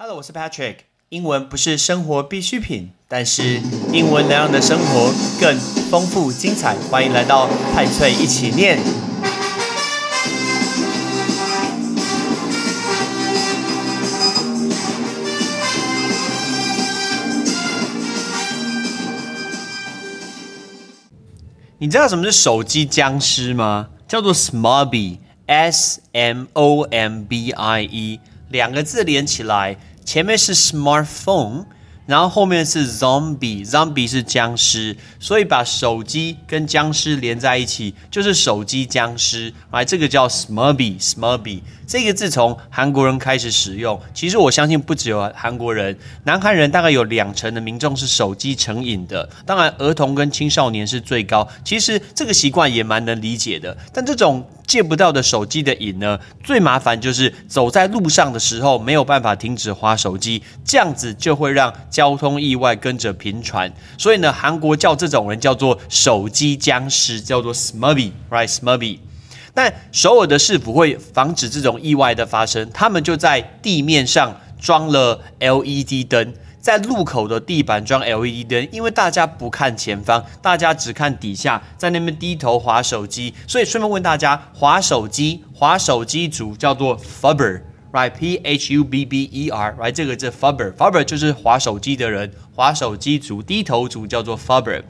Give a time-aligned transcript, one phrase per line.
[0.00, 0.76] Hello，我是 Patrick。
[1.08, 3.60] 英文不是生活必需品，但是
[3.92, 5.58] 英文能让你的生活更
[5.90, 6.76] 丰富精彩。
[6.88, 8.78] 欢迎来到派翠一起念。
[21.78, 23.88] 你知道什么是手机僵尸吗？
[24.06, 29.76] 叫做 Smobby，S M O M B I E，两个字连起来，
[30.07, 31.65] 前面是 smartphone，
[32.08, 39.52] 然后后面是 zombie，zombie 是僵尸，所以把手机跟僵尸连在一起，就是手机僵尸。
[39.72, 44.00] 来，这个叫 Smobby，Smobby 这个字从韩国人开始使用。
[44.14, 49.28] 其实我相信不只有韩国人，南韩人大概有两成的民众是手机成瘾的。
[49.44, 51.46] 当然，儿童跟青少年是最高。
[51.62, 53.76] 其实这个习惯也蛮能理解的。
[53.92, 63.72] 但这种戒不到的手机的瘾呢，最麻烦就是走在路上的时候没有办法停止滑手机，这样子就会让交通意外跟着频传。
[63.98, 69.00] 所以呢，韩国叫这种人叫做手机僵尸，叫做 Smubby，right？Smubby。
[69.52, 90.30] 但首尔的市府会防止这种意外的发生，他们就在地面上装了 LED 灯，在路口的地板装 LED 灯，因为大家不看前方，大家只看底下，在那边低头划手机，所以顺便问大家，划手机、划手机族叫做 fubber Right, P H U B B E R, Right, 这个字
[90.30, 94.82] fubber，fubber 就是划手机的人，划手机族、低头族叫做 fubber。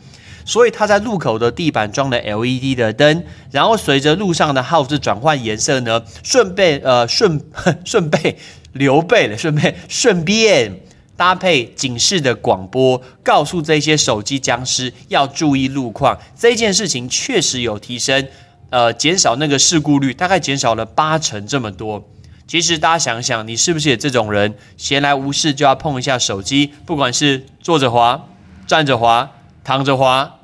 [0.44, 7.41] 所以他在路口的地板装了 LED 的灯，然后随着路上的号志转换颜色呢，顺便呃顺
[7.84, 8.34] 顺便
[8.72, 10.80] 刘备了顺便顺便
[11.16, 16.19] 搭配警示的广播，告诉这些手机僵尸要注意路况。
[16.34, 18.26] 这件事情确实有提升，
[18.70, 22.08] 呃，减少那个事故率，大概减少了八成这么多。
[22.48, 28.24] 其实大家想想，你是不是也这种人，闲来无事就要碰一下手机，不管是坐着滑、
[28.66, 29.30] 站着滑、
[29.62, 30.34] 躺着滑。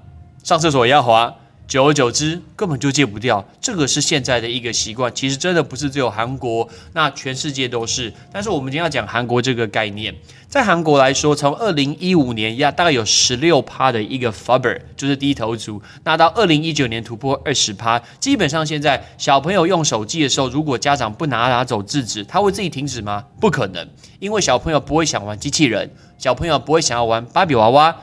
[0.42, 1.36] 上厕所也要滑，
[1.67, 3.44] 久而久之根本就戒不掉。
[3.61, 8.12] 这个是现在的一个习惯，其实真的不是只有韩国，那全世界都是。
[8.33, 10.15] 但是我们今天要讲韩国这个概念，
[10.47, 18.00] 在韩国来说，从二零一五年呀，大概有十六趴的一个 fubber，就是低头族，那到二零一九年突破二十趴。
[18.21, 23.25] 基本上现在小朋友用手机的时候，如果家长不拿拿走制止，他会自己停止吗？
[23.41, 23.88] 不可能，
[24.21, 27.97] 因为小朋友不会想玩机器人，小朋友不会想要玩芭比娃娃。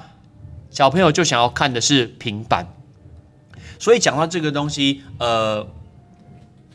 [0.71, 2.65] 小朋友就想要看的是平板，
[3.81, 5.67] 所以讲到这个东西，呃，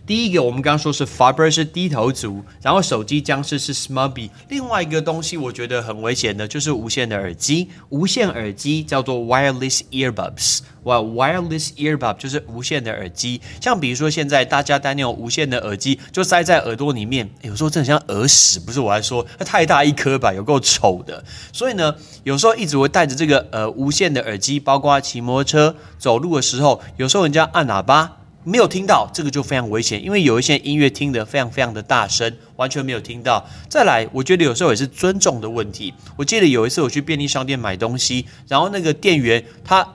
[0.06, 10.60] 第一个我们刚刚说是 Faber 是低头族，然后手机僵尸是 Smubby，另外一个东西我觉得很危险的就是无线的耳机，无线耳机叫做 Wireless Earbuds。
[10.86, 21.24] 哇，wireless earbud 就是无线的耳机，像比如说现在大家戴那种无线的耳机，就塞在耳朵里面，有时候真的像耳屎，不是我来说，它太大一颗吧，有够丑的。
[21.52, 33.44] 所以呢，有时候一直会带着这个呃无线的耳机，包括骑摩托车、走路的时候，有时候人家按喇叭没有听到，这个就非常危险，因为有一些音乐听得非常非常的大声，完全没有听到。
[33.68, 35.92] 再来，我觉得有时候也是尊重的问题。
[36.16, 39.86] 我记得有一次我去便利商店买东西，然后那个店员他。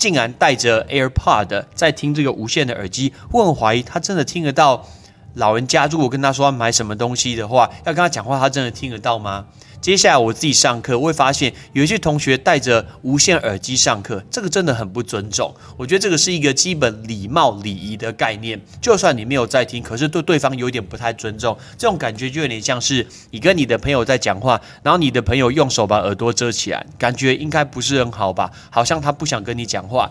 [0.00, 4.86] 竟然带着 AirPod 在听这个无线的耳机，我很怀疑他真的听得到
[5.34, 5.86] 老人家。
[5.88, 9.44] 如果跟他说要买什么东西的话，要跟他讲话，他真的听得到吗？
[9.80, 15.54] 接下来我自己上课，我会发现有一些同学戴着无线耳机上课，这个真的很不尊重。
[15.78, 18.60] 我觉得这个是一个基本礼貌礼仪的概念。
[18.82, 28.50] 就算你没有在听，可是对对方有点不太尊重，这种感觉就有点像是你跟你的朋友在讲话，然后你的朋友用手把耳朵遮起来，感觉应该不是很好吧？
[28.68, 30.10] 好像他不想跟你讲话。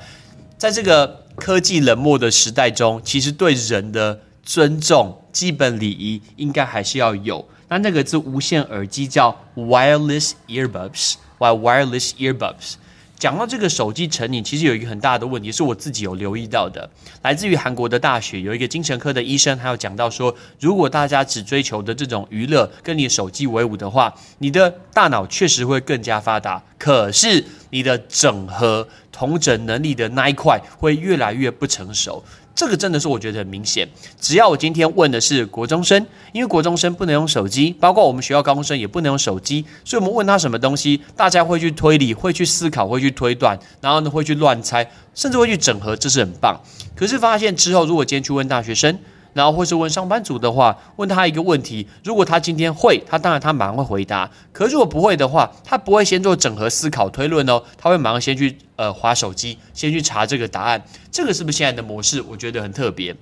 [0.58, 7.48] 在这个科技冷漠的时代中，其实对人的尊重、基本礼仪应该还是要有。
[7.70, 12.74] 那那个字无线耳机叫 wireless earbuds，哇，wireless earbuds。
[13.18, 16.90] 讲到这个手机成瘾，其实有一个很大的问题，是我自己有留意到的。
[17.22, 32.24] 来自于韩国的大学有一个精神科的医生，还有讲到说，如果大家只追求的这种娱乐跟你手机为伍的话，你的大脑确实会更加发达，可是你的整合、同整能力的那一块会越来越不成熟。
[32.56, 33.88] 这个真的是我觉得很明显。
[34.20, 44.86] 只要我今天问的是国中生，因为国中生不能用手机，包括我们学校高中生也不能用手机，所以我们问他什么东西，大家会去推理，会去思考，会去推断，然后呢会去乱猜，
[45.16, 46.60] 甚至会去整合，这是很棒。
[46.98, 49.00] 可是发现之后，如果今天去问大学生，
[49.34, 54.30] 然后或是问上班族的话，问他一个问题，如果他今天会，他当然他马上会回答。
[54.52, 60.84] 可如果不会的话，他不会先做整合思考推论哦，他会马上先去呃划手机，先去查这个答案。
[61.12, 62.22] 这个是不是现在的模式？
[62.22, 63.16] 我觉得很特别。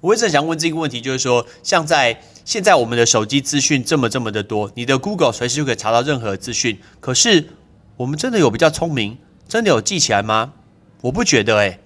[0.00, 7.50] 我一直想问这个问题，就是说，像在现在我们的手机资讯这么这么的多，你的 Google 随时就可以查到任何资讯，可是
[7.96, 10.54] 我们真的有比较聪明，真的有记起来吗？
[11.02, 11.78] 我不觉得诶。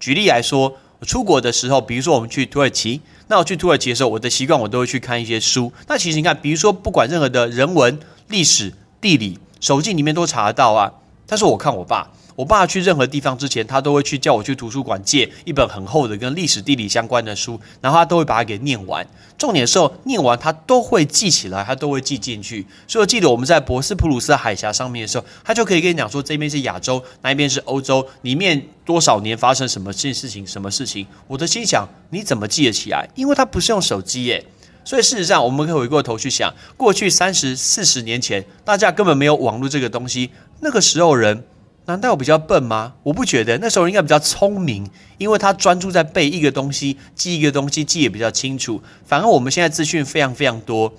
[0.00, 5.72] 举例来说，出国的时候，比如说我们去土耳其，那我去土耳其的时候，我的习惯我都会去看一些书。
[5.88, 7.98] 那其实你看，比如说不管任何的人文、
[8.28, 10.92] 历史、地理，手机里面都查得到啊。
[11.26, 12.10] 但是我看我爸。
[12.36, 19.06] 我爸去任何地方之前，他都会去叫我去图书馆借一本很厚的跟历史地理相关的书，然后他都会把它给念完。
[19.36, 22.66] 重点是念完他都会记起来，他都会记进去。
[22.86, 31.06] 所以我记得我们在博斯普鲁斯海峡上面的时候，他就可以跟你讲说这边是亚洲，那一边是欧洲，里面多少年发生什么件事情，什么事情。
[31.26, 33.08] 我的心想，你怎么记得起来？
[33.14, 34.44] 因为他不是用手机耶。
[34.84, 40.30] 所以事实上，我们可以回过头去想，过去三十四十年前，大家根本没有网络这个东西，
[40.60, 41.44] 那个时候人。
[41.90, 42.94] 难道我比较笨吗？
[43.02, 44.88] 我不觉得，那时候应该比较聪明，
[45.18, 48.80] 因为他专注在背一个东西，记一个东西，记也比较清楚。
[49.04, 50.92] 反而我们现在资讯非常非常多，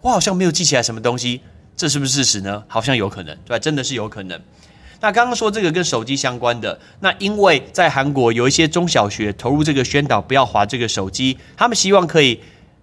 [0.00, 1.40] 我好像没有记起来什么东西，
[1.76, 2.64] 这是不是事实呢？
[2.66, 3.58] 好像有可能，对吧？
[3.60, 4.40] 真的是有可能。
[5.00, 12.40] 那刚刚说这个跟手机相关的，那因为在韩国有一些中小学投入这个宣导，不要划这个手机，他们希望可以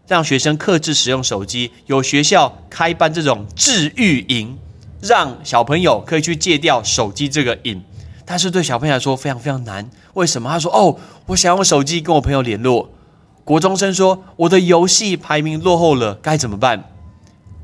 [0.07, 4.57] 让学生克制使用手机，有学校开办这种治愈营。
[5.05, 7.83] 让小朋友可以去戒掉手机这个瘾，
[8.25, 9.87] 但是对小朋友来说非常非常难。
[10.15, 10.49] 为什么？
[10.49, 10.97] 他说：“哦，
[11.27, 12.89] 我想用手机跟我朋友联络。”
[13.45, 16.91] 国中生说：“我的游戏排名落后了，该怎么办？”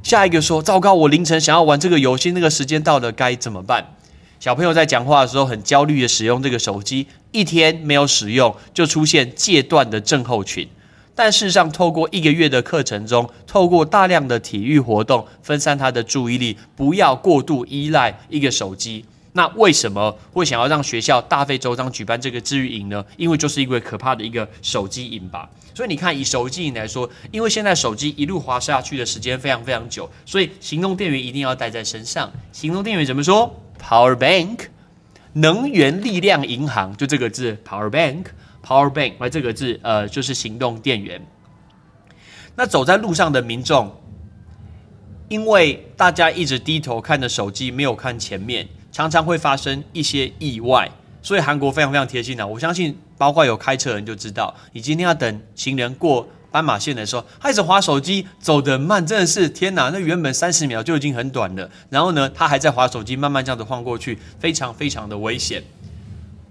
[0.04, 3.96] 下一个说：“糟糕，我凌晨想要玩这个游戏，那个时间到了，该怎么办？”
[4.40, 10.68] 小朋友在讲话的时候很焦虑的使用这个手机，一天没有使用就出现戒断的症候群。
[11.14, 19.06] 但事实上，透过一个月的课程中，透过大量的体育活动，分散他的注意力，不要过度依赖一个手机。
[19.34, 23.06] 那为什么会想要让学校大费周章举办这个治愈营呢？
[23.18, 25.50] 因为就是因为可怕的一个手机瘾吧。
[25.74, 32.30] 所以你看，以手机瘾来说，因为现在手机一路滑下去的时间非常非常久，所以行动电源一定要带在身上。
[32.52, 34.58] 行动电源怎么说？Power bank，
[35.34, 38.26] 能源力量银行，就这个字，Power bank。
[38.66, 41.22] Power bank，而这个字，呃，就是行动电源。
[42.56, 43.96] 那走在路上的民众，
[45.30, 50.90] 因为大家一直低头看着手机，没有看前面，常常会发生一些意外。
[51.24, 59.90] 所以韩国非常非常贴心的，我相信，包括有开车人就知道，你今天要等行人过斑马线的时候，他一直划手机，走得慢，真的是天哪！
[59.90, 65.64] 那原本三十秒就已经很短了，然后呢，他还在划手机，慢慢这样子晃过去，非常非常的危险。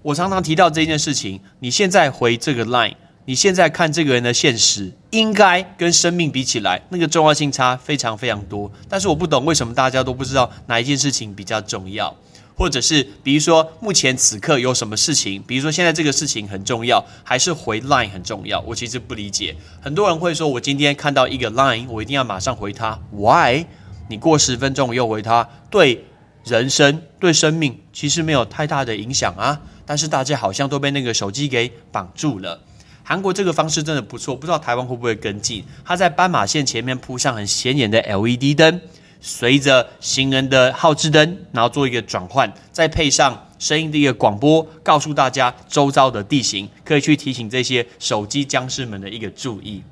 [0.03, 1.39] 我常常提到这件事情。
[1.59, 2.95] 你现在回这个 line，
[3.25, 8.71] 你现在看这个人的现实，应该跟生命比起来，那个重要性差非常非常多。
[8.89, 12.15] 但是我不懂为什么大家都不知道哪一件事情比较重要，
[12.55, 18.59] 或者是比如说目前此刻有什么事情，比如说现在这个事情很重要，还是回 line 很重要？
[18.61, 19.55] 我其实不理解。
[19.79, 22.99] 很多人会说，我今天看到一个 line，我一定要马上回他。
[23.11, 23.65] Why？
[24.09, 26.03] 你过十分钟又回他，对
[26.43, 29.61] 人生对生命其实没有太大的影响啊。
[29.85, 32.59] 但是大家好像都被那个手机给绑住了。
[33.03, 35.65] 韩国这个方式真的不错，不知道台湾会不会跟进？
[35.83, 38.79] 他在斑马线前面铺上很显眼的 LED 灯，
[39.19, 49.83] 随着行人的号志灯，然后做一个转换，再配上声音的一个广播，告诉大家周遭的地形，可以去提醒这些手机僵尸们的一个注意。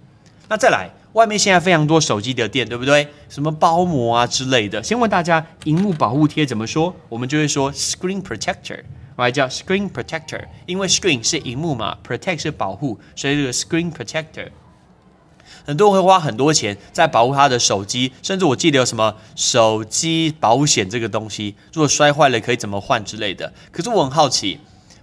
[0.48, 3.08] 那再来，外面现在非常多手机的店，对不对？
[3.30, 4.82] 什么包膜啊之类的。
[4.84, 6.96] 先问大家，荧幕保护贴怎么说？
[7.10, 8.80] 我们就会说 screen protector。
[9.18, 14.48] 来叫 screen protector，因为 screen 是荧幕嘛，protect 是保护，所以这个 screen protector，
[15.66, 23.52] 很多人会花很多钱在保护他的手机，甚至我记得有什么手机保险这个东西，如果摔坏了可以怎么换之类的。
[23.74, 24.62] 可是我很好奇，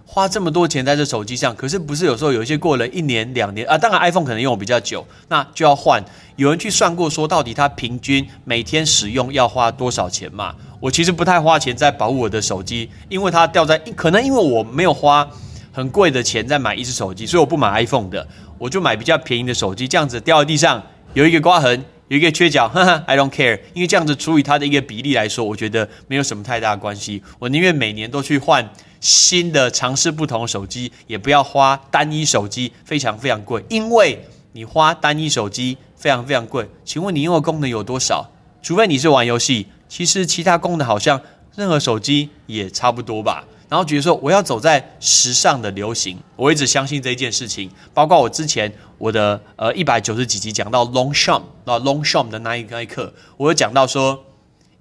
[0.09, 3.77] 花这么多钱在这手机上，可是不是有时候有一些过了一年两年啊？
[3.77, 6.01] 当然 iPhone 可能用比较久，那就要换。
[6.37, 10.55] 有人去算过，说到底它平均每天使用要花多少钱嘛？
[10.79, 15.27] 我其实不太花钱在保护我的手机，因为它掉在可能因为我没有花
[15.73, 18.25] 很贵的钱在买一只手机，所以我不买 iPhone 的，
[18.57, 19.87] 我就买比较便宜的手机。
[19.87, 20.81] 这样子掉在地上
[21.15, 27.21] 有一个刮痕，有一个缺角，哈哈，I don't care，因为这样子除以它的一个比例来说，我觉得没有什么太大关系。
[27.39, 28.67] 我宁愿每年都去换
[28.99, 36.69] 新的，尝试不同手机，也不要花单一手机非常非常贵，因为你花单一手机非常非常贵。
[36.83, 38.29] 请问你用的功能有多少？
[38.61, 39.67] 除非你是玩游戏。
[39.87, 41.21] 其实其他功能好像
[41.55, 43.45] 任何手机也差不多吧。
[43.69, 47.69] 然后觉得说我要走在时尚的流行，我一直相信这一件事情。
[47.93, 54.25] 包括我之前我的呃一百九十几集讲到 long s h o m 那 long s h o m 的那一那一刻，我有讲到说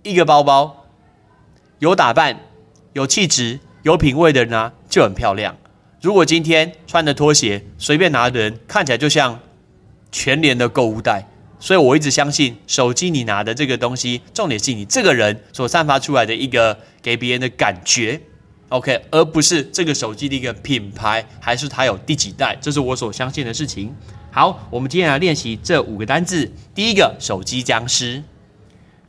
[0.03, 0.87] 一个包包
[1.79, 2.41] 有打扮、
[2.93, 5.57] 有气质、有品味的人啊就很漂亮。
[6.01, 9.39] 如果今天穿的拖鞋随便拿的人，看起来就像
[10.11, 11.29] 全年的购物袋。
[11.61, 18.21] 所以我一直相信，手机你拿的这个东西，重点是你这个人所散发出来的一个给别人的感觉
[18.71, 23.95] ，OK，而不是这个手机的一个品牌，还是它有第几代，这是我所相信的事情。
[24.33, 28.25] 好，我们今天来练习这五个单字：第一个，手机僵尸；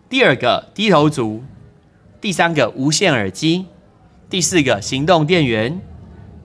[0.08, 1.42] 第二个，低头族；
[2.22, 3.66] 第三个，无线耳机；
[4.30, 5.80] 第四个，行动电源；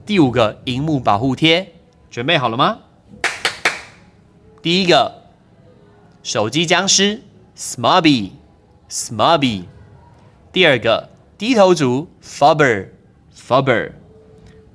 [0.05, 1.73] 第五个，荧幕保护贴。
[2.09, 2.79] 准备好了吗？
[4.61, 5.23] 第一个。
[6.23, 7.21] 手机僵尸
[7.57, 9.63] ，Smobby，Smobby。
[10.53, 13.91] 第二个低头族，Fubber，Fubber。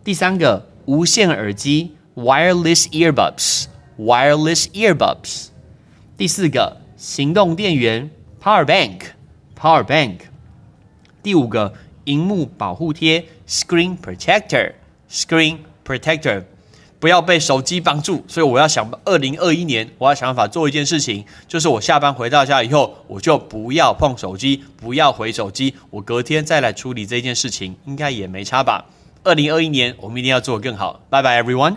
[0.05, 5.47] 第三个无线耳机，Wireless earbuds，Wireless earbuds。
[6.19, 8.11] 第四个行动电源
[8.43, 10.19] ，Power Bank，Power Bank。
[11.23, 11.73] 第五个
[12.09, 16.45] 荧幕保护贴，Screen Protector，Screen Protector。
[17.01, 28.87] 不要被手机绑住，所以我要想，二零二一年我要想办法做一件事情，就是我下班回到家以后，我就不要碰手机，不要回手机，我隔天再来处理这件事情，应该也没差吧？
[29.23, 31.77] 二零二一年我们一定要做得更好，拜拜，everyone！